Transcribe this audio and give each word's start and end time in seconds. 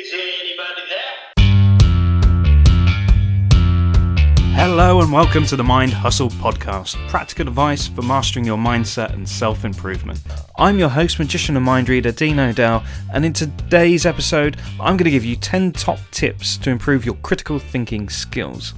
Is 0.00 0.10
there 0.12 0.20
anybody 0.40 0.80
there? 0.88 1.44
Hello 4.54 5.02
and 5.02 5.12
welcome 5.12 5.44
to 5.44 5.56
the 5.56 5.64
Mind 5.64 5.92
Hustle 5.92 6.30
podcast, 6.30 6.96
practical 7.10 7.46
advice 7.46 7.86
for 7.86 8.00
mastering 8.00 8.46
your 8.46 8.56
mindset 8.56 9.12
and 9.12 9.28
self 9.28 9.62
improvement. 9.62 10.22
I'm 10.56 10.78
your 10.78 10.88
host, 10.88 11.18
magician 11.18 11.54
and 11.54 11.66
mind 11.66 11.90
reader 11.90 12.12
Dean 12.12 12.38
Odell, 12.38 12.82
and 13.12 13.26
in 13.26 13.34
today's 13.34 14.06
episode, 14.06 14.56
I'm 14.80 14.96
going 14.96 15.04
to 15.04 15.10
give 15.10 15.26
you 15.26 15.36
10 15.36 15.72
top 15.72 15.98
tips 16.12 16.56
to 16.56 16.70
improve 16.70 17.04
your 17.04 17.16
critical 17.16 17.58
thinking 17.58 18.08
skills. 18.08 18.72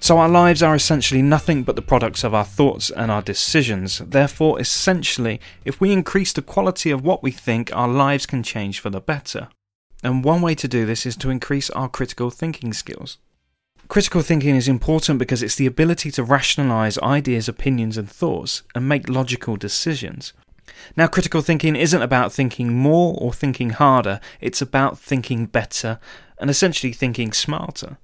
So, 0.00 0.18
our 0.18 0.28
lives 0.28 0.62
are 0.62 0.74
essentially 0.74 1.22
nothing 1.22 1.62
but 1.62 1.74
the 1.74 1.80
products 1.80 2.22
of 2.22 2.34
our 2.34 2.44
thoughts 2.44 2.90
and 2.90 3.10
our 3.10 3.22
decisions. 3.22 3.96
Therefore, 4.00 4.60
essentially, 4.60 5.40
if 5.64 5.80
we 5.80 5.90
increase 5.90 6.34
the 6.34 6.42
quality 6.42 6.90
of 6.90 7.02
what 7.02 7.22
we 7.22 7.30
think, 7.30 7.74
our 7.74 7.88
lives 7.88 8.26
can 8.26 8.42
change 8.42 8.78
for 8.78 8.90
the 8.90 9.00
better. 9.00 9.48
And 10.04 10.22
one 10.22 10.42
way 10.42 10.54
to 10.56 10.68
do 10.68 10.84
this 10.84 11.06
is 11.06 11.16
to 11.16 11.30
increase 11.30 11.70
our 11.70 11.88
critical 11.88 12.28
thinking 12.28 12.74
skills. 12.74 13.16
Critical 13.88 14.20
thinking 14.20 14.54
is 14.54 14.68
important 14.68 15.18
because 15.18 15.42
it's 15.42 15.56
the 15.56 15.66
ability 15.66 16.10
to 16.12 16.22
rationalize 16.22 16.98
ideas, 16.98 17.48
opinions, 17.48 17.96
and 17.96 18.08
thoughts 18.08 18.62
and 18.74 18.86
make 18.86 19.08
logical 19.08 19.56
decisions. 19.56 20.34
Now, 20.96 21.06
critical 21.06 21.40
thinking 21.40 21.74
isn't 21.74 22.02
about 22.02 22.32
thinking 22.32 22.74
more 22.74 23.16
or 23.18 23.32
thinking 23.32 23.70
harder, 23.70 24.20
it's 24.40 24.60
about 24.60 24.98
thinking 24.98 25.46
better 25.46 25.98
and 26.38 26.50
essentially 26.50 26.92
thinking 26.92 27.32
smarter. 27.32 27.96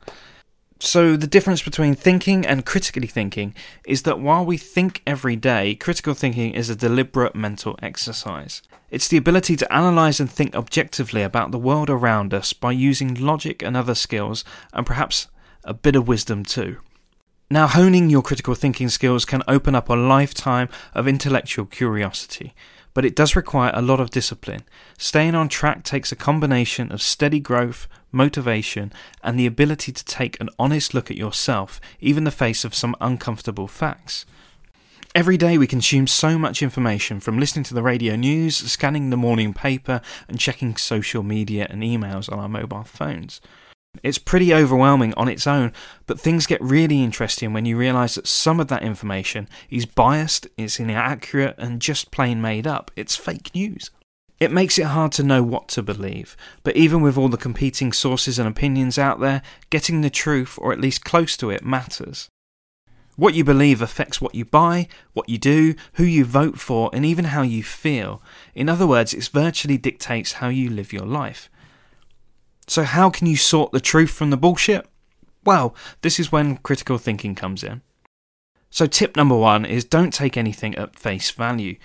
So, 0.83 1.15
the 1.15 1.27
difference 1.27 1.63
between 1.63 1.95
thinking 1.95 2.47
and 2.47 2.65
critically 2.65 3.07
thinking 3.07 3.55
is 3.85 4.03
that 4.03 4.19
while 4.19 4.47
we 4.47 4.57
think 4.57 5.03
every 5.07 5.37
day, 5.37 5.75
critical 5.75 6.15
thinking 6.15 6.55
is 6.55 6.71
a 6.71 6.75
deliberate 6.75 7.35
mental 7.35 7.79
exercise. 7.83 8.63
It's 8.91 9.07
the 9.07 9.19
ability 9.19 9.57
to 9.57 9.71
analyze 9.71 10.21
and 10.21 10.31
think 10.31 10.57
objectively 10.57 11.23
about 11.23 11.51
the 11.51 11.59
world 11.59 11.91
around 11.91 12.33
us 12.33 12.55
by 12.55 12.73
using 12.73 13.15
logic 13.15 13.63
and 13.63 13.77
other 13.77 13.95
skills, 13.95 14.43
and 14.73 14.87
perhaps 14.87 15.29
a 15.65 15.75
bit 15.75 15.97
of 15.97 16.09
wisdom 16.09 16.47
too. 16.47 16.79
Now, 17.53 17.67
honing 17.67 18.11
your 18.11 18.23
critical 18.23 18.55
thinking 18.55 18.89
skills 18.91 19.25
can 19.25 19.43
open 19.49 19.75
up 19.75 19.89
a 19.89 19.95
lifetime 19.95 20.69
of 20.95 21.09
intellectual 21.09 21.67
curiosity, 21.67 22.55
but 22.95 23.05
it 23.05 23.17
does 23.17 23.35
require 23.35 23.73
a 23.75 23.83
lot 23.83 23.99
of 23.99 24.11
discipline. 24.11 24.63
Staying 24.99 25.35
on 25.35 25.49
track 25.49 25.83
takes 25.83 26.13
a 26.13 26.17
combination 26.17 26.93
of 26.93 27.03
steady 27.03 27.41
growth, 27.41 27.89
motivation, 28.13 28.93
and 29.25 29.37
the 29.37 29.47
ability 29.47 29.91
to 29.91 30.05
take 30.05 30.41
an 30.41 30.49
honest 30.61 30.95
look 30.95 31.11
at 31.11 31.17
yourself, 31.17 31.81
even 31.99 32.23
the 32.23 32.31
face 32.31 32.65
of 32.65 32.73
some 32.73 32.95
uncomfortable 33.01 33.67
facts. 33.67 34.25
Every 35.13 35.37
day 35.37 35.59
we 35.59 35.67
consume 35.67 36.07
so 36.07 36.39
much 36.39 36.63
information 36.63 37.19
from 37.19 37.41
listening 37.41 37.65
to 37.65 37.75
the 37.75 37.83
radio 37.83 38.15
news, 38.15 38.59
scanning 38.59 39.11
the 39.11 39.17
morning 39.17 39.55
paper, 39.55 40.03
and 40.29 40.39
checking 40.39 40.77
social 40.77 41.25
media 41.25 41.67
and 41.69 41.83
emails 41.83 42.31
on 42.31 42.39
our 42.39 42.49
mobile 42.49 42.85
phones. 42.85 43.41
It's 44.03 44.19
pretty 44.19 44.55
overwhelming 44.55 45.13
on 45.15 45.29
its 45.29 45.47
own, 45.47 45.73
but 46.07 46.21
things 46.21 46.47
get 46.47 46.63
really 46.63 47.03
interesting 47.03 47.53
when 47.53 47.65
you 47.65 47.77
realise 47.77 48.15
that 48.15 48.27
some 48.27 48.61
of 48.61 48.69
that 48.69 48.83
information 48.83 49.49
is 49.69 49.85
biased, 49.85 50.47
it's 50.57 50.79
inaccurate, 50.79 51.57
and 51.59 51.83
just 51.83 52.11
plain 52.11 52.41
made 52.41 52.67
up. 52.67 52.91
It's 52.97 53.17
fake 53.17 53.51
news. 53.55 53.91
It 54.39 54.53
makes 54.53 54.79
it 54.79 54.87
hard 54.87 55.13
to 55.13 55.23
know 55.23 55.43
what 55.43 55.69
to 55.69 55.83
believe, 55.83 56.35
but 56.63 56.77
even 56.77 57.03
with 57.03 57.19
all 57.19 57.29
the 57.29 57.37
competing 57.37 57.93
sources 57.93 58.39
and 58.39 58.49
opinions 58.49 58.97
out 58.97 59.21
there, 59.21 59.43
getting 59.69 60.01
the 60.01 60.09
truth, 60.09 60.59
or 60.63 60.73
at 60.73 60.81
least 60.81 61.05
close 61.05 61.37
to 61.37 61.51
it, 61.51 61.63
matters. 61.63 62.31
What 63.17 63.35
you 63.35 63.45
believe 63.45 63.83
affects 63.83 64.19
what 64.19 64.35
you 64.35 64.47
buy, 64.47 64.89
what 65.13 65.29
you 65.29 65.37
do, 65.37 65.75
who 65.95 66.05
you 66.05 66.25
vote 66.25 66.59
for, 66.59 66.89
and 66.95 67.05
even 67.05 67.27
how 67.27 67.43
you 67.43 67.63
feel. 67.63 68.23
In 68.55 68.71
other 68.71 68.87
words, 68.87 69.13
it 69.13 69.29
virtually 69.29 69.77
dictates 69.77 70.35
how 70.35 70.49
you 70.49 70.71
live 70.71 70.91
your 70.91 71.05
life. 71.05 71.50
So, 72.71 72.85
how 72.85 73.11
can 73.11 73.27
you 73.27 73.35
sort 73.35 73.73
the 73.73 73.81
truth 73.81 74.13
from 74.13 74.31
the 74.31 74.37
bullshit? 74.37 74.87
Well, 75.45 75.75
this 76.03 76.21
is 76.21 76.31
when 76.31 76.59
critical 76.59 76.99
thinking 76.99 77.35
comes 77.35 77.65
in. 77.65 77.83
So, 78.71 78.87
tip 78.87 79.17
number 79.17 79.35
one 79.35 79.65
is 79.65 79.85
don't 79.85 80.15
take 80.15 80.37
anything 80.37 80.77
at 80.77 80.97
face 80.97 81.33
value. 81.33 81.79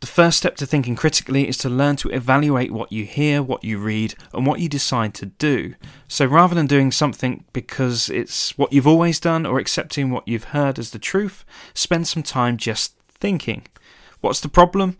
The 0.00 0.06
first 0.06 0.38
step 0.38 0.56
to 0.56 0.64
thinking 0.64 0.96
critically 0.96 1.46
is 1.46 1.58
to 1.58 1.68
learn 1.68 1.96
to 1.96 2.08
evaluate 2.08 2.70
what 2.70 2.90
you 2.90 3.04
hear, 3.04 3.42
what 3.42 3.62
you 3.62 3.76
read, 3.76 4.14
and 4.32 4.46
what 4.46 4.58
you 4.58 4.70
decide 4.70 5.12
to 5.16 5.26
do. 5.26 5.74
So 6.08 6.24
rather 6.24 6.54
than 6.54 6.66
doing 6.66 6.92
something 6.92 7.44
because 7.52 8.08
it's 8.08 8.56
what 8.56 8.72
you've 8.72 8.86
always 8.86 9.20
done 9.20 9.44
or 9.44 9.58
accepting 9.58 10.10
what 10.10 10.26
you've 10.26 10.44
heard 10.44 10.78
as 10.78 10.92
the 10.92 10.98
truth, 10.98 11.44
spend 11.74 12.08
some 12.08 12.22
time 12.22 12.56
just 12.56 12.96
thinking. 13.06 13.66
What's 14.22 14.40
the 14.40 14.48
problem? 14.48 14.96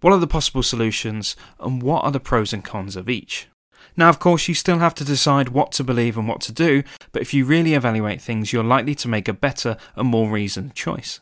What 0.00 0.14
are 0.14 0.18
the 0.18 0.26
possible 0.26 0.62
solutions? 0.62 1.36
And 1.58 1.82
what 1.82 2.04
are 2.04 2.10
the 2.10 2.20
pros 2.20 2.54
and 2.54 2.64
cons 2.64 2.96
of 2.96 3.10
each? 3.10 3.50
Now, 3.96 4.08
of 4.08 4.18
course, 4.18 4.48
you 4.48 4.54
still 4.54 4.78
have 4.78 4.94
to 4.96 5.04
decide 5.04 5.50
what 5.50 5.72
to 5.72 5.84
believe 5.84 6.16
and 6.16 6.28
what 6.28 6.40
to 6.42 6.52
do, 6.52 6.82
but 7.12 7.22
if 7.22 7.34
you 7.34 7.44
really 7.44 7.74
evaluate 7.74 8.20
things, 8.20 8.52
you're 8.52 8.64
likely 8.64 8.94
to 8.96 9.08
make 9.08 9.28
a 9.28 9.32
better 9.32 9.76
and 9.96 10.08
more 10.08 10.30
reasoned 10.30 10.74
choice. 10.74 11.20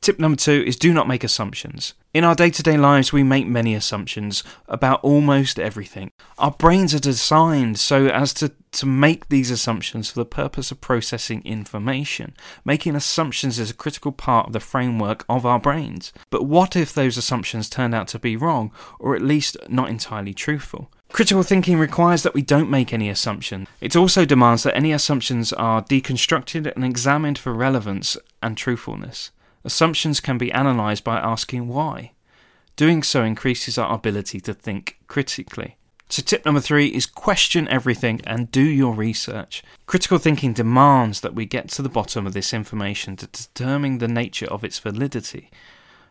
Tip 0.00 0.18
number 0.20 0.36
two 0.36 0.62
is 0.66 0.76
do 0.76 0.92
not 0.92 1.08
make 1.08 1.24
assumptions. 1.24 1.94
In 2.14 2.22
our 2.22 2.34
day 2.34 2.50
to 2.50 2.62
day 2.62 2.76
lives, 2.76 3.12
we 3.12 3.22
make 3.22 3.46
many 3.46 3.74
assumptions 3.74 4.44
about 4.68 5.02
almost 5.02 5.58
everything. 5.58 6.10
Our 6.38 6.52
brains 6.52 6.94
are 6.94 7.00
designed 7.00 7.78
so 7.78 8.06
as 8.06 8.32
to, 8.34 8.52
to 8.72 8.86
make 8.86 9.28
these 9.28 9.50
assumptions 9.50 10.10
for 10.10 10.20
the 10.20 10.24
purpose 10.24 10.70
of 10.70 10.80
processing 10.80 11.42
information. 11.44 12.36
Making 12.64 12.94
assumptions 12.94 13.58
is 13.58 13.70
a 13.70 13.74
critical 13.74 14.12
part 14.12 14.46
of 14.46 14.52
the 14.52 14.60
framework 14.60 15.24
of 15.28 15.44
our 15.44 15.58
brains. 15.58 16.12
But 16.30 16.44
what 16.44 16.76
if 16.76 16.94
those 16.94 17.16
assumptions 17.16 17.68
turn 17.68 17.92
out 17.92 18.08
to 18.08 18.18
be 18.18 18.36
wrong, 18.36 18.70
or 18.98 19.16
at 19.16 19.22
least 19.22 19.56
not 19.68 19.88
entirely 19.88 20.34
truthful? 20.34 20.90
Critical 21.12 21.42
thinking 21.42 21.78
requires 21.78 22.22
that 22.22 22.34
we 22.34 22.42
don't 22.42 22.68
make 22.68 22.92
any 22.92 23.08
assumptions. 23.08 23.68
It 23.80 23.96
also 23.96 24.24
demands 24.24 24.64
that 24.64 24.76
any 24.76 24.92
assumptions 24.92 25.52
are 25.52 25.82
deconstructed 25.82 26.70
and 26.74 26.84
examined 26.84 27.38
for 27.38 27.54
relevance 27.54 28.16
and 28.42 28.56
truthfulness. 28.56 29.30
Assumptions 29.64 30.20
can 30.20 30.38
be 30.38 30.50
analysed 30.50 31.04
by 31.04 31.18
asking 31.18 31.68
why. 31.68 32.12
Doing 32.76 33.02
so 33.02 33.22
increases 33.22 33.78
our 33.78 33.94
ability 33.94 34.40
to 34.40 34.52
think 34.52 34.98
critically. 35.06 35.76
So, 36.08 36.22
tip 36.22 36.44
number 36.44 36.60
three 36.60 36.88
is 36.88 37.06
question 37.06 37.66
everything 37.68 38.20
and 38.24 38.50
do 38.52 38.62
your 38.62 38.94
research. 38.94 39.64
Critical 39.86 40.18
thinking 40.18 40.52
demands 40.52 41.20
that 41.22 41.34
we 41.34 41.46
get 41.46 41.68
to 41.70 41.82
the 41.82 41.88
bottom 41.88 42.26
of 42.26 42.32
this 42.32 42.54
information 42.54 43.16
to 43.16 43.26
determine 43.26 43.98
the 43.98 44.06
nature 44.06 44.46
of 44.46 44.62
its 44.62 44.78
validity. 44.78 45.50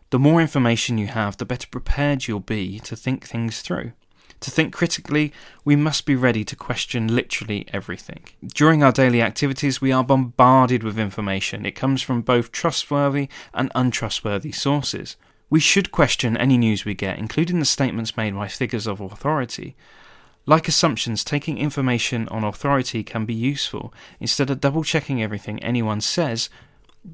The 0.09 0.19
more 0.19 0.41
information 0.41 0.97
you 0.97 1.07
have, 1.07 1.37
the 1.37 1.45
better 1.45 1.67
prepared 1.67 2.27
you'll 2.27 2.41
be 2.41 2.79
to 2.79 2.95
think 2.95 3.25
things 3.25 3.61
through. 3.61 3.93
To 4.41 4.51
think 4.51 4.73
critically, 4.73 5.33
we 5.63 5.75
must 5.75 6.05
be 6.05 6.15
ready 6.15 6.43
to 6.45 6.55
question 6.55 7.15
literally 7.15 7.65
everything. 7.73 8.25
During 8.45 8.83
our 8.83 8.91
daily 8.91 9.21
activities, 9.21 9.81
we 9.81 9.91
are 9.91 10.03
bombarded 10.03 10.83
with 10.83 10.99
information. 10.99 11.65
It 11.65 11.71
comes 11.71 12.01
from 12.01 12.21
both 12.21 12.51
trustworthy 12.51 13.29
and 13.53 13.71
untrustworthy 13.73 14.51
sources. 14.51 15.15
We 15.49 15.59
should 15.59 15.91
question 15.91 16.35
any 16.35 16.57
news 16.57 16.85
we 16.85 16.93
get, 16.93 17.17
including 17.17 17.59
the 17.59 17.65
statements 17.65 18.17
made 18.17 18.35
by 18.35 18.47
figures 18.47 18.87
of 18.87 18.99
authority. 18.99 19.75
Like 20.45 20.67
assumptions, 20.67 21.23
taking 21.23 21.57
information 21.57 22.27
on 22.27 22.43
authority 22.43 23.03
can 23.03 23.25
be 23.25 23.33
useful. 23.33 23.93
Instead 24.19 24.49
of 24.51 24.61
double 24.61 24.83
checking 24.83 25.23
everything 25.23 25.63
anyone 25.63 26.01
says, 26.01 26.49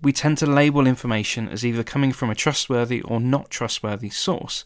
we 0.02 0.12
tend 0.12 0.38
to 0.40 0.46
label 0.46 0.88
information 0.88 1.48
as 1.48 1.66
either 1.66 1.84
coming 1.84 2.12
from 2.12 2.30
a 2.30 2.36
trustworthy 2.36 3.02
or 3.02 3.20
not 3.20 3.50
trustworthy 3.50 4.09
source. 4.09 4.66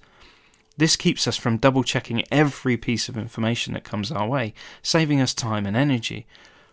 This 0.77 0.95
keeps 0.95 1.27
us 1.27 1.37
from 1.37 1.57
double 1.57 1.83
checking 1.83 2.23
every 2.31 2.75
piece 2.75 3.07
of 3.07 3.17
information 3.17 3.73
that 3.73 3.85
comes 3.85 4.11
our 4.11 4.27
way, 4.27 4.53
saving 4.81 5.21
us 5.21 5.33
time 5.33 5.65
and 5.65 5.77
energy. 5.77 6.27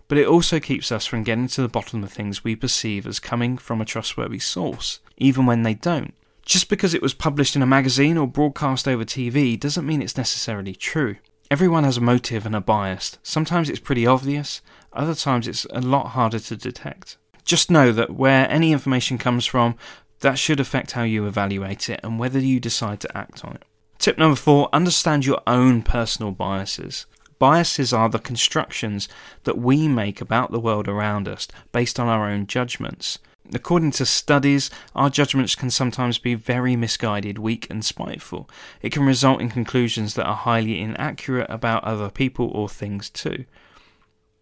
But 0.09 0.19
it 0.19 0.27
also 0.27 0.59
keeps 0.59 0.91
us 0.91 1.07
from 1.07 1.23
getting 1.23 1.47
to 1.49 1.63
the 1.63 1.69
bottom 1.69 2.03
of 2.03 2.13
things 2.13 2.43
we 2.43 2.57
perceive 2.57 3.07
as 3.07 3.21
coming 3.21 3.57
from 3.57 3.81
a 3.81 3.85
trustworthy 3.85 4.41
source, 4.41 4.99
even 5.17 5.47
when 5.47 5.63
they 5.63 5.75
don't. 5.75 6.15
Just 6.45 6.69
because 6.69 6.93
it 6.93 7.03
was 7.03 7.15
published 7.15 7.55
in 7.55 7.63
a 7.63 7.67
magazine 7.67 8.19
or 8.19 8.27
broadcast 8.27 8.89
over 8.89 9.05
TV 9.05 9.59
doesn't 9.59 9.87
mean 9.87 10.03
it's 10.03 10.17
necessarily 10.17 10.75
true. 10.75 11.17
Everyone 11.51 11.85
has 11.85 11.99
a 11.99 12.01
motive 12.01 12.45
and 12.45 12.57
a 12.57 12.61
bias. 12.61 13.19
Sometimes 13.23 13.71
it's 13.71 13.79
pretty 13.79 14.07
obvious, 14.07 14.61
other 14.93 15.15
times 15.15 15.47
it's 15.47 15.65
a 15.71 15.81
lot 15.81 16.09
harder 16.09 16.41
to 16.41 16.57
detect. 16.57 17.17
Just 17.45 17.71
know 17.71 17.93
that 17.93 18.15
where 18.15 18.51
any 18.51 18.73
information 18.73 19.19
comes 19.19 19.47
from, 19.47 19.77
that 20.21 20.39
should 20.39 20.61
affect 20.61 20.93
how 20.93 21.03
you 21.05 21.27
evaluate 21.27 21.89
it 21.89 22.01
and 22.03 22.19
whether 22.19 22.39
you 22.41 22.59
decide 22.59 23.01
to 23.01 23.17
act 23.17 23.45
on 23.45 23.55
it. 23.55 23.65
Tip 24.03 24.19
number 24.19 24.35
four 24.35 24.69
understand 24.73 25.25
your 25.25 25.41
own 25.47 25.83
personal 25.83 26.33
biases. 26.33 27.07
Biases 27.39 27.93
are 27.93 28.09
the 28.09 28.19
constructions 28.19 29.09
that 29.45 29.59
we 29.59 29.87
make 29.87 30.21
about 30.21 30.51
the 30.51 30.59
world 30.59 30.89
around 30.89 31.29
us 31.29 31.47
based 31.71 32.01
on 32.01 32.09
our 32.09 32.29
own 32.29 32.49
judgments. 32.49 33.21
According 33.55 33.93
to 33.93 34.05
studies, 34.05 34.71
our 34.97 35.09
judgments 35.09 35.55
can 35.55 35.71
sometimes 35.71 36.19
be 36.19 36.35
very 36.35 36.75
misguided, 36.75 37.39
weak, 37.39 37.69
and 37.71 37.85
spiteful. 37.85 38.51
It 38.81 38.91
can 38.91 39.07
result 39.07 39.41
in 39.41 39.51
conclusions 39.51 40.15
that 40.15 40.27
are 40.27 40.35
highly 40.35 40.81
inaccurate 40.81 41.47
about 41.49 41.85
other 41.85 42.11
people 42.11 42.51
or 42.53 42.69
things, 42.69 43.09
too. 43.09 43.45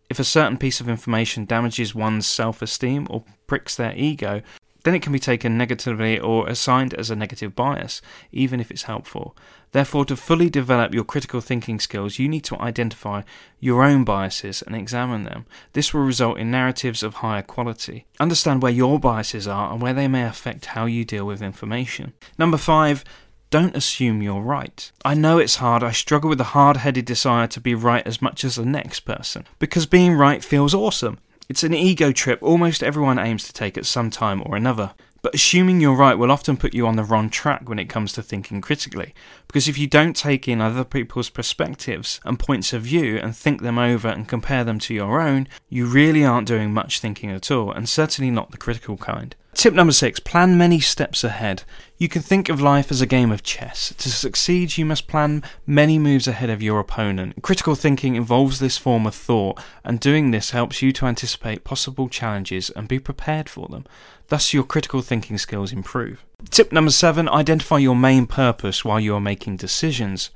If 0.09 0.19
a 0.19 0.25
certain 0.25 0.57
piece 0.57 0.81
of 0.81 0.89
information 0.89 1.45
damages 1.45 1.95
one's 1.95 2.27
self 2.27 2.63
esteem 2.63 3.07
or 3.11 3.25
pricks 3.47 3.77
their 3.77 3.95
ego, 3.95 4.41
then 4.85 4.95
it 4.95 5.03
can 5.03 5.13
be 5.13 5.19
taken 5.19 5.59
negatively 5.59 6.19
or 6.19 6.49
assigned 6.49 6.95
as 6.95 7.11
a 7.11 7.17
negative 7.17 7.55
bias, 7.55 8.01
even 8.33 8.61
if 8.61 8.71
it's 8.71 8.85
helpful. 8.85 9.37
Therefore, 9.73 10.05
to 10.07 10.17
fully 10.17 10.51
develop 10.51 10.93
your 10.93 11.05
critical 11.05 11.41
thinking 11.41 11.79
skills, 11.79 12.19
you 12.19 12.29
need 12.29 12.45
to 12.45 12.61
identify 12.61 13.23
your 13.61 13.85
own 13.85 14.05
biases 14.05 14.63
and 14.63 14.75
examine 14.75 15.25
them. 15.25 15.47
This 15.75 15.95
will 15.95 16.03
result 16.03 16.39
in 16.39 16.51
narratives 16.51 17.03
of 17.03 17.15
higher 17.15 17.43
quality. 17.43 18.07
Understand 18.19 18.63
where 18.63 18.73
your 18.73 18.99
biases 18.99 19.47
are 19.47 19.73
and 19.73 19.81
where 19.81 19.95
they 19.95 20.09
may 20.09 20.25
affect 20.25 20.67
how 20.67 20.87
you 20.87 21.05
deal 21.05 21.25
with 21.25 21.43
information. 21.43 22.15
Number 22.39 22.57
five, 22.57 23.05
don't 23.51 23.77
assume 23.77 24.23
you're 24.23 24.41
right. 24.41 24.91
I 25.05 25.15
know 25.15 25.39
it's 25.39 25.57
hard, 25.57 25.83
I 25.83 25.91
struggle 25.91 26.29
with 26.29 26.39
the 26.39 26.45
hard 26.45 26.79
headed 26.79 27.05
desire 27.05 27.49
to 27.49 27.61
be 27.61 27.75
right 27.75 28.07
as 28.07 28.23
much 28.23 28.45
as 28.45 28.55
the 28.55 28.65
next 28.65 29.01
person, 29.01 29.45
because 29.59 29.87
being 29.87 30.15
right 30.15 30.45
feels 30.45 30.73
awesome. 30.73 31.19
It's 31.51 31.65
an 31.65 31.75
ego 31.75 32.13
trip 32.13 32.39
almost 32.45 32.81
everyone 32.81 33.19
aims 33.19 33.43
to 33.43 33.53
take 33.53 33.77
at 33.77 33.85
some 33.85 34.09
time 34.09 34.41
or 34.47 34.55
another. 34.55 34.95
But 35.21 35.35
assuming 35.35 35.81
you're 35.81 35.97
right 35.97 36.17
will 36.17 36.31
often 36.31 36.57
put 36.57 36.75
you 36.75 36.87
on 36.87 36.95
the 36.95 37.03
wrong 37.03 37.29
track 37.29 37.69
when 37.69 37.81
it 37.81 37.89
comes 37.89 38.13
to 38.13 38.23
thinking 38.23 38.61
critically. 38.61 39.15
Because 39.49 39.67
if 39.67 39.77
you 39.77 39.89
don't 39.89 40.15
take 40.15 40.47
in 40.47 40.61
other 40.61 40.85
people's 40.85 41.29
perspectives 41.29 42.21
and 42.25 42.39
points 42.39 42.73
of 42.73 42.83
view 42.83 43.17
and 43.17 43.35
think 43.35 43.63
them 43.63 43.79
over 43.79 44.07
and 44.07 44.29
compare 44.29 44.63
them 44.63 44.79
to 44.79 44.95
your 44.95 45.21
own, 45.21 45.49
you 45.69 45.87
really 45.87 46.25
aren't 46.25 46.47
doing 46.47 46.73
much 46.73 47.01
thinking 47.01 47.33
at 47.33 47.51
all, 47.51 47.73
and 47.73 47.89
certainly 47.89 48.31
not 48.31 48.53
the 48.53 48.57
critical 48.57 48.97
kind. 48.97 49.35
Tip 49.61 49.75
number 49.75 49.93
six 49.93 50.19
plan 50.21 50.57
many 50.57 50.81
steps 50.81 51.23
ahead. 51.23 51.65
You 51.99 52.09
can 52.09 52.23
think 52.23 52.49
of 52.49 52.63
life 52.63 52.91
as 52.91 53.03
a 53.03 53.07
game 53.07 53.31
of 53.31 53.43
chess. 53.43 53.93
To 53.99 54.11
succeed, 54.11 54.79
you 54.79 54.87
must 54.87 55.07
plan 55.07 55.43
many 55.67 55.99
moves 55.99 56.27
ahead 56.27 56.49
of 56.49 56.63
your 56.63 56.81
opponent. 56.81 57.43
Critical 57.43 57.75
thinking 57.75 58.15
involves 58.17 58.59
this 58.59 58.79
form 58.79 59.07
of 59.07 59.15
thought, 59.15 59.63
and 59.85 60.01
doing 60.01 60.31
this 60.31 60.53
helps 60.53 60.81
you 60.81 60.93
to 60.93 61.05
anticipate 61.05 61.63
possible 61.63 62.09
challenges 62.09 62.71
and 62.71 62.89
be 62.89 62.99
prepared 62.99 63.51
for 63.51 63.69
them. 63.69 63.85
Thus, 64.29 64.55
your 64.55 64.65
critical 64.65 65.03
thinking 65.03 65.37
skills 65.37 65.75
improve. 65.75 66.25
Tip 66.49 66.73
number 66.73 66.91
seven 66.91 67.29
identify 67.29 67.77
your 67.77 67.97
main 67.97 68.27
purpose 68.27 68.83
while 68.83 68.99
you 68.99 69.15
are 69.15 69.21
making 69.21 69.59
decisions. 69.59 70.31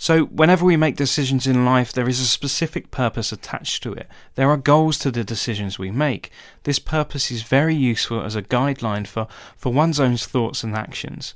So, 0.00 0.26
whenever 0.26 0.64
we 0.64 0.76
make 0.76 0.94
decisions 0.94 1.44
in 1.44 1.64
life, 1.64 1.92
there 1.92 2.08
is 2.08 2.20
a 2.20 2.24
specific 2.24 2.92
purpose 2.92 3.32
attached 3.32 3.82
to 3.82 3.92
it. 3.92 4.06
There 4.36 4.48
are 4.48 4.56
goals 4.56 4.96
to 5.00 5.10
the 5.10 5.24
decisions 5.24 5.76
we 5.76 5.90
make. 5.90 6.30
This 6.62 6.78
purpose 6.78 7.32
is 7.32 7.42
very 7.42 7.74
useful 7.74 8.22
as 8.22 8.36
a 8.36 8.42
guideline 8.42 9.08
for, 9.08 9.26
for 9.56 9.72
one's 9.72 9.98
own 9.98 10.16
thoughts 10.16 10.62
and 10.62 10.76
actions. 10.76 11.34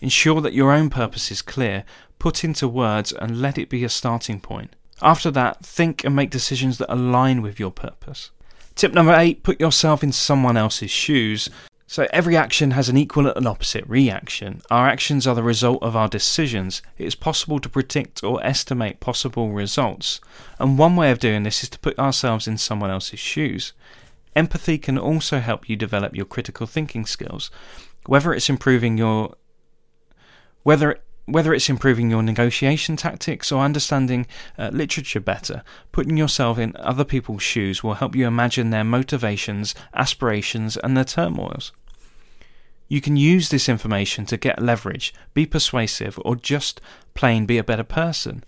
Ensure 0.00 0.40
that 0.40 0.54
your 0.54 0.72
own 0.72 0.88
purpose 0.88 1.30
is 1.30 1.42
clear, 1.42 1.84
put 2.18 2.44
into 2.44 2.66
words, 2.66 3.12
and 3.12 3.42
let 3.42 3.58
it 3.58 3.68
be 3.68 3.84
a 3.84 3.90
starting 3.90 4.40
point. 4.40 4.74
After 5.02 5.30
that, 5.32 5.64
think 5.64 6.02
and 6.02 6.16
make 6.16 6.30
decisions 6.30 6.78
that 6.78 6.92
align 6.92 7.42
with 7.42 7.60
your 7.60 7.70
purpose. 7.70 8.30
Tip 8.74 8.94
number 8.94 9.14
eight 9.14 9.42
put 9.42 9.60
yourself 9.60 10.02
in 10.02 10.12
someone 10.12 10.56
else's 10.56 10.90
shoes. 10.90 11.50
So 11.88 12.08
every 12.12 12.36
action 12.36 12.72
has 12.72 12.88
an 12.88 12.96
equal 12.96 13.28
and 13.28 13.46
opposite 13.46 13.84
reaction. 13.86 14.60
Our 14.70 14.88
actions 14.88 15.26
are 15.26 15.36
the 15.36 15.42
result 15.42 15.82
of 15.82 15.94
our 15.94 16.08
decisions. 16.08 16.82
It 16.98 17.06
is 17.06 17.14
possible 17.14 17.60
to 17.60 17.68
predict 17.68 18.24
or 18.24 18.44
estimate 18.44 18.98
possible 18.98 19.52
results. 19.52 20.20
And 20.58 20.78
one 20.78 20.96
way 20.96 21.12
of 21.12 21.20
doing 21.20 21.44
this 21.44 21.62
is 21.62 21.68
to 21.70 21.78
put 21.78 21.98
ourselves 21.98 22.48
in 22.48 22.58
someone 22.58 22.90
else's 22.90 23.20
shoes. 23.20 23.72
Empathy 24.34 24.78
can 24.78 24.98
also 24.98 25.38
help 25.38 25.68
you 25.68 25.76
develop 25.76 26.16
your 26.16 26.26
critical 26.26 26.66
thinking 26.66 27.06
skills. 27.06 27.50
Whether 28.06 28.34
it's 28.34 28.50
improving 28.50 28.98
your 28.98 29.36
whether 30.64 30.98
whether 31.26 31.52
it's 31.52 31.68
improving 31.68 32.10
your 32.10 32.22
negotiation 32.22 32.96
tactics 32.96 33.52
or 33.52 33.62
understanding 33.62 34.26
uh, 34.58 34.70
literature 34.72 35.20
better, 35.20 35.62
putting 35.92 36.16
yourself 36.16 36.58
in 36.58 36.74
other 36.76 37.04
people's 37.04 37.42
shoes 37.42 37.82
will 37.82 37.94
help 37.94 38.14
you 38.14 38.26
imagine 38.26 38.70
their 38.70 38.84
motivations, 38.84 39.74
aspirations, 39.92 40.76
and 40.76 40.96
their 40.96 41.04
turmoils. 41.04 41.72
You 42.88 43.00
can 43.00 43.16
use 43.16 43.48
this 43.48 43.68
information 43.68 44.26
to 44.26 44.36
get 44.36 44.62
leverage, 44.62 45.12
be 45.34 45.44
persuasive, 45.44 46.18
or 46.24 46.36
just 46.36 46.80
plain 47.14 47.44
be 47.44 47.58
a 47.58 47.64
better 47.64 47.84
person. 47.84 48.44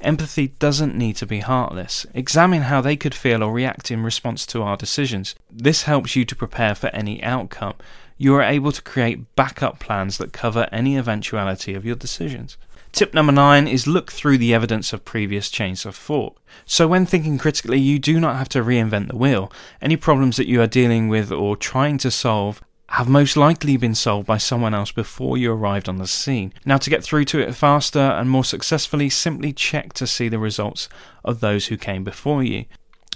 Empathy 0.00 0.48
doesn't 0.48 0.96
need 0.96 1.16
to 1.16 1.26
be 1.26 1.40
heartless. 1.40 2.06
Examine 2.14 2.62
how 2.62 2.80
they 2.80 2.96
could 2.96 3.14
feel 3.14 3.42
or 3.42 3.52
react 3.52 3.90
in 3.90 4.02
response 4.02 4.46
to 4.46 4.62
our 4.62 4.76
decisions. 4.76 5.34
This 5.50 5.82
helps 5.84 6.14
you 6.14 6.24
to 6.24 6.36
prepare 6.36 6.74
for 6.74 6.88
any 6.88 7.22
outcome 7.22 7.74
you 8.18 8.34
are 8.34 8.42
able 8.42 8.72
to 8.72 8.82
create 8.82 9.34
backup 9.36 9.78
plans 9.78 10.18
that 10.18 10.32
cover 10.32 10.68
any 10.72 10.96
eventuality 10.96 11.74
of 11.74 11.84
your 11.84 11.96
decisions. 11.96 12.56
Tip 12.92 13.14
number 13.14 13.32
nine 13.32 13.66
is 13.66 13.86
look 13.86 14.12
through 14.12 14.36
the 14.36 14.52
evidence 14.52 14.92
of 14.92 15.04
previous 15.04 15.50
chains 15.50 15.86
of 15.86 15.96
thought. 15.96 16.36
So, 16.66 16.86
when 16.86 17.06
thinking 17.06 17.38
critically, 17.38 17.78
you 17.78 17.98
do 17.98 18.20
not 18.20 18.36
have 18.36 18.50
to 18.50 18.62
reinvent 18.62 19.08
the 19.08 19.16
wheel. 19.16 19.50
Any 19.80 19.96
problems 19.96 20.36
that 20.36 20.46
you 20.46 20.60
are 20.60 20.66
dealing 20.66 21.08
with 21.08 21.32
or 21.32 21.56
trying 21.56 21.96
to 21.98 22.10
solve 22.10 22.60
have 22.90 23.08
most 23.08 23.38
likely 23.38 23.78
been 23.78 23.94
solved 23.94 24.26
by 24.26 24.36
someone 24.36 24.74
else 24.74 24.92
before 24.92 25.38
you 25.38 25.50
arrived 25.50 25.88
on 25.88 25.96
the 25.96 26.06
scene. 26.06 26.52
Now, 26.66 26.76
to 26.76 26.90
get 26.90 27.02
through 27.02 27.24
to 27.26 27.40
it 27.40 27.54
faster 27.54 27.98
and 27.98 28.28
more 28.28 28.44
successfully, 28.44 29.08
simply 29.08 29.54
check 29.54 29.94
to 29.94 30.06
see 30.06 30.28
the 30.28 30.38
results 30.38 30.90
of 31.24 31.40
those 31.40 31.68
who 31.68 31.78
came 31.78 32.04
before 32.04 32.42
you. 32.42 32.66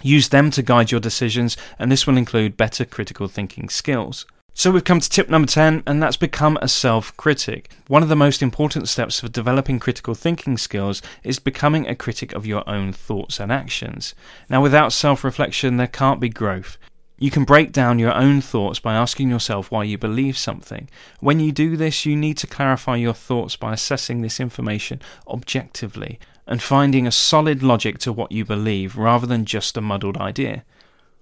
Use 0.02 0.30
them 0.30 0.50
to 0.52 0.62
guide 0.62 0.90
your 0.90 1.00
decisions, 1.00 1.58
and 1.78 1.92
this 1.92 2.06
will 2.06 2.16
include 2.16 2.56
better 2.56 2.86
critical 2.86 3.28
thinking 3.28 3.68
skills. 3.68 4.24
So 4.58 4.70
we've 4.70 4.84
come 4.84 5.00
to 5.00 5.10
tip 5.10 5.28
number 5.28 5.46
10, 5.46 5.82
and 5.86 6.02
that's 6.02 6.16
become 6.16 6.56
a 6.62 6.68
self 6.68 7.14
critic. 7.18 7.70
One 7.88 8.02
of 8.02 8.08
the 8.08 8.16
most 8.16 8.40
important 8.40 8.88
steps 8.88 9.20
for 9.20 9.28
developing 9.28 9.78
critical 9.78 10.14
thinking 10.14 10.56
skills 10.56 11.02
is 11.22 11.38
becoming 11.38 11.86
a 11.86 11.94
critic 11.94 12.32
of 12.32 12.46
your 12.46 12.66
own 12.66 12.94
thoughts 12.94 13.38
and 13.38 13.52
actions. 13.52 14.14
Now, 14.48 14.62
without 14.62 14.94
self 14.94 15.24
reflection, 15.24 15.76
there 15.76 15.86
can't 15.86 16.20
be 16.20 16.30
growth. 16.30 16.78
You 17.18 17.30
can 17.30 17.44
break 17.44 17.70
down 17.70 17.98
your 17.98 18.14
own 18.14 18.40
thoughts 18.40 18.80
by 18.80 18.94
asking 18.94 19.28
yourself 19.28 19.70
why 19.70 19.84
you 19.84 19.98
believe 19.98 20.38
something. 20.38 20.88
When 21.20 21.38
you 21.38 21.52
do 21.52 21.76
this, 21.76 22.06
you 22.06 22.16
need 22.16 22.38
to 22.38 22.46
clarify 22.46 22.96
your 22.96 23.12
thoughts 23.12 23.56
by 23.56 23.74
assessing 23.74 24.22
this 24.22 24.40
information 24.40 25.02
objectively 25.28 26.18
and 26.46 26.62
finding 26.62 27.06
a 27.06 27.12
solid 27.12 27.62
logic 27.62 27.98
to 27.98 28.12
what 28.12 28.32
you 28.32 28.46
believe 28.46 28.96
rather 28.96 29.26
than 29.26 29.44
just 29.44 29.76
a 29.76 29.82
muddled 29.82 30.16
idea. 30.16 30.64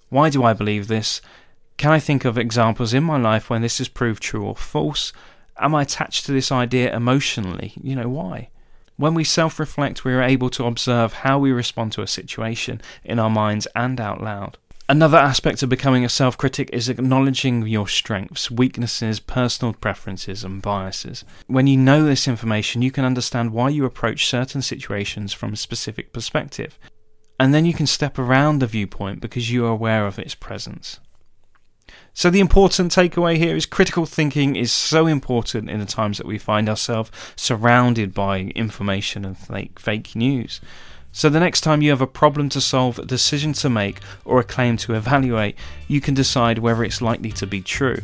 Why 0.08 0.30
do 0.30 0.44
I 0.44 0.52
believe 0.52 0.86
this? 0.86 1.20
Can 1.76 1.90
I 1.90 1.98
think 1.98 2.24
of 2.24 2.38
examples 2.38 2.94
in 2.94 3.04
my 3.04 3.18
life 3.18 3.50
when 3.50 3.62
this 3.62 3.78
has 3.78 3.88
proved 3.88 4.22
true 4.22 4.44
or 4.44 4.56
false? 4.56 5.12
Am 5.58 5.74
I 5.74 5.82
attached 5.82 6.26
to 6.26 6.32
this 6.32 6.52
idea 6.52 6.94
emotionally? 6.94 7.72
You 7.80 7.96
know, 7.96 8.08
why? 8.08 8.48
When 8.96 9.14
we 9.14 9.24
self 9.24 9.58
reflect, 9.58 10.04
we 10.04 10.12
are 10.12 10.22
able 10.22 10.50
to 10.50 10.66
observe 10.66 11.12
how 11.12 11.38
we 11.38 11.50
respond 11.50 11.92
to 11.92 12.02
a 12.02 12.06
situation 12.06 12.80
in 13.02 13.18
our 13.18 13.30
minds 13.30 13.66
and 13.74 14.00
out 14.00 14.22
loud. 14.22 14.56
Another 14.88 15.16
aspect 15.16 15.62
of 15.62 15.68
becoming 15.70 16.04
a 16.04 16.08
self 16.08 16.36
critic 16.36 16.70
is 16.72 16.88
acknowledging 16.88 17.66
your 17.66 17.88
strengths, 17.88 18.50
weaknesses, 18.50 19.18
personal 19.18 19.72
preferences, 19.72 20.44
and 20.44 20.60
biases. 20.62 21.24
When 21.46 21.66
you 21.66 21.76
know 21.76 22.04
this 22.04 22.28
information, 22.28 22.82
you 22.82 22.92
can 22.92 23.04
understand 23.04 23.52
why 23.52 23.70
you 23.70 23.84
approach 23.84 24.26
certain 24.26 24.62
situations 24.62 25.32
from 25.32 25.54
a 25.54 25.56
specific 25.56 26.12
perspective. 26.12 26.78
And 27.40 27.52
then 27.52 27.64
you 27.64 27.74
can 27.74 27.86
step 27.86 28.18
around 28.18 28.58
the 28.58 28.66
viewpoint 28.66 29.20
because 29.20 29.50
you 29.50 29.64
are 29.66 29.70
aware 29.70 30.06
of 30.06 30.18
its 30.18 30.34
presence. 30.36 31.00
So, 32.16 32.30
the 32.30 32.40
important 32.40 32.92
takeaway 32.92 33.36
here 33.36 33.56
is 33.56 33.66
critical 33.66 34.06
thinking 34.06 34.54
is 34.54 34.70
so 34.70 35.08
important 35.08 35.68
in 35.68 35.80
the 35.80 35.84
times 35.84 36.16
that 36.18 36.26
we 36.28 36.38
find 36.38 36.68
ourselves 36.68 37.10
surrounded 37.34 38.14
by 38.14 38.52
information 38.54 39.24
and 39.24 39.36
fake, 39.36 39.80
fake 39.80 40.14
news. 40.14 40.60
So, 41.10 41.28
the 41.28 41.40
next 41.40 41.62
time 41.62 41.82
you 41.82 41.90
have 41.90 42.00
a 42.00 42.06
problem 42.06 42.48
to 42.50 42.60
solve, 42.60 43.00
a 43.00 43.04
decision 43.04 43.52
to 43.54 43.68
make, 43.68 43.98
or 44.24 44.38
a 44.38 44.44
claim 44.44 44.76
to 44.78 44.94
evaluate, 44.94 45.56
you 45.88 46.00
can 46.00 46.14
decide 46.14 46.58
whether 46.58 46.84
it's 46.84 47.02
likely 47.02 47.32
to 47.32 47.48
be 47.48 47.60
true 47.60 47.98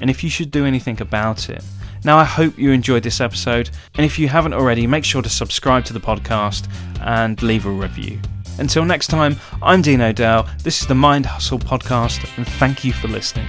and 0.00 0.10
if 0.10 0.22
you 0.22 0.28
should 0.28 0.50
do 0.50 0.66
anything 0.66 1.00
about 1.00 1.48
it. 1.48 1.64
Now, 2.04 2.18
I 2.18 2.24
hope 2.24 2.58
you 2.58 2.70
enjoyed 2.70 3.02
this 3.02 3.20
episode, 3.20 3.70
and 3.94 4.04
if 4.04 4.18
you 4.18 4.28
haven't 4.28 4.52
already, 4.52 4.86
make 4.86 5.04
sure 5.04 5.22
to 5.22 5.30
subscribe 5.30 5.86
to 5.86 5.94
the 5.94 6.00
podcast 6.00 6.68
and 7.00 7.42
leave 7.42 7.64
a 7.64 7.70
review. 7.70 8.20
Until 8.58 8.84
next 8.84 9.08
time, 9.08 9.36
I'm 9.62 9.82
Dean 9.82 10.00
Odell. 10.00 10.48
This 10.62 10.80
is 10.80 10.86
the 10.86 10.94
Mind 10.94 11.26
Hustle 11.26 11.58
podcast, 11.58 12.26
and 12.36 12.46
thank 12.46 12.84
you 12.84 12.92
for 12.92 13.08
listening. 13.08 13.46